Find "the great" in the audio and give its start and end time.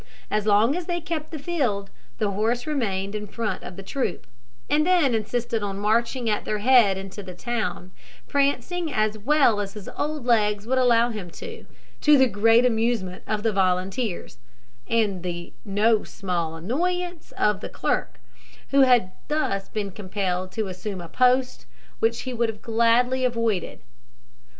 12.01-12.65